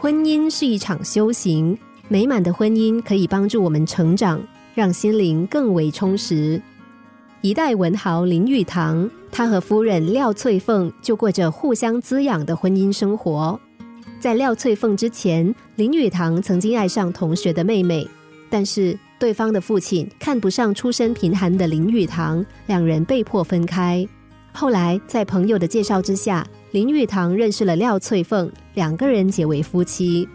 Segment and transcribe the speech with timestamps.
[0.00, 1.76] 婚姻是一场修行，
[2.08, 4.40] 美满的婚姻可以帮助我们成长，
[4.74, 6.58] 让心灵更为充实。
[7.42, 13.60] 一代文豪林语堂，他和夫人廖翠凤就过着互相滋养的婚姻生活。
[14.18, 18.08] 在廖翠凤之前，林语堂曾经爱上同学的妹妹，
[18.48, 24.08] 但是对方的父亲看不上出身贫寒的林语堂，两人被迫分开。
[24.50, 30.28] 后来在朋友的介绍之下，林语堂认识了廖翠凤，两个人结为夫妻。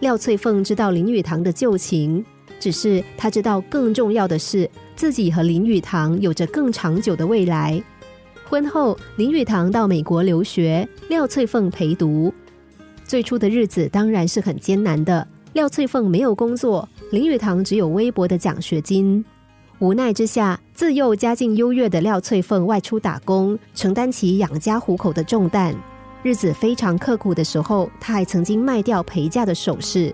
[0.00, 2.22] 廖翠凤知道林语堂的旧情，
[2.60, 7.82] 只是她知道更重要的是，自己和林语堂有着更长久的未来。
[8.46, 12.30] 婚后，林语堂到美国留学，廖翠凤陪读。
[13.02, 15.26] 最初的日子当然是很艰难的。
[15.54, 19.24] 廖翠凤没有工作，林语堂只有微薄的奖学金。
[19.78, 25.72] 无奈之下，自幼家境优越的廖翠凤外出打工，承担起养家糊口的重担。
[26.24, 30.12] 日子非常刻苦的时候，她还曾经卖掉陪嫁的首饰。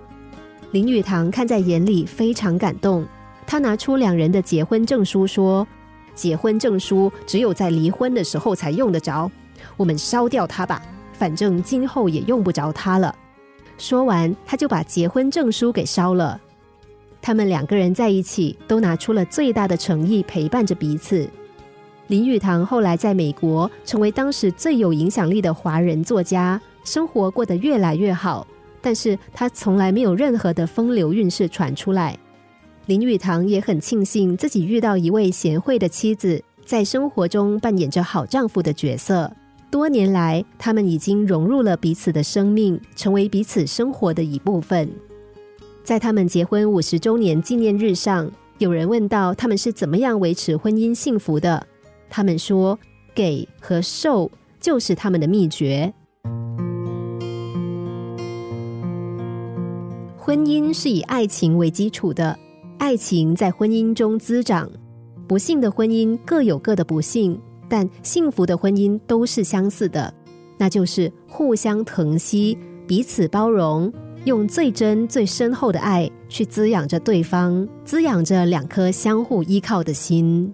[0.72, 3.06] 林语堂看在眼里，非常感动。
[3.46, 5.66] 他拿出两人的结婚证书，说
[6.14, 9.30] ：“结婚证书只有在离婚的时候才用得着，
[9.78, 10.82] 我们烧掉它吧。”
[11.14, 13.14] 反正今后也用不着它了。
[13.78, 16.38] 说完，他就把结婚证书给烧了。
[17.22, 21.28] 他们两个人在一起，都拿出了最大的诚意陪伴着彼此。
[22.06, 28.46] 林语堂后来在美国成为当时最有影响力的华人作家，生活过得越来越好。
[28.82, 32.18] 但是他从来没有任何的风流韵事传出来。
[32.86, 39.30] 林语堂也很庆幸自己遇到一位贤惠的妻子，在生活中扮演着好丈夫的角色。
[39.70, 44.90] 多年来，他们已经融入了彼此的生命，成为彼此生活的一部分。
[45.82, 51.66] 在他们结婚五十周年纪念日上，有人问到他们是怎么样维持婚姻幸福的，
[52.08, 52.78] 他们说
[53.14, 55.92] ：“给和受就是他们的秘诀。”
[60.16, 62.38] 婚姻是以爱情为基础的，
[62.78, 64.70] 爱情在婚姻中滋长。
[65.26, 67.40] 不幸的婚姻各有各的不幸。
[67.72, 70.12] 但幸福的婚姻都是相似的，
[70.58, 73.92] 那就是互相疼惜、彼此包容，
[74.24, 80.52] 用最真、最深厚的爱去滋养着对方，滋养着两颗相互依靠的心。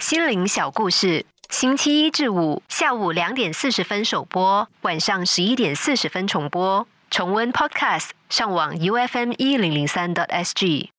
[0.00, 6.86] 心灵小故事，星期一至五下午两点四十分首播，晚上十一点四十分重播。
[7.10, 10.93] 重温 Podcast，上网 U F M 一零零三 t S G。